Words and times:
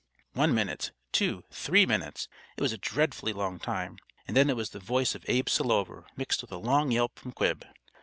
One 0.33 0.55
minute, 0.55 0.93
two, 1.11 1.43
three 1.51 1.85
minutes, 1.85 2.27
it 2.57 2.61
was 2.63 2.73
a 2.73 2.77
dreadfully 2.79 3.33
long 3.33 3.59
time, 3.59 3.99
and 4.27 4.35
then 4.35 4.49
it 4.49 4.55
was 4.55 4.71
the 4.71 4.79
voice 4.79 5.13
of 5.13 5.23
Abe 5.27 5.45
Selover 5.45 6.05
mixed 6.17 6.41
with 6.41 6.51
a 6.51 6.57
long 6.57 6.89
yelp 6.89 7.19
from 7.19 7.33
Quib. 7.33 7.63